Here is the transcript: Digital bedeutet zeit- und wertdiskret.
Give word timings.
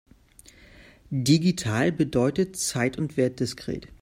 Digital 1.11 1.91
bedeutet 1.91 2.55
zeit- 2.57 2.97
und 2.97 3.17
wertdiskret. 3.17 3.89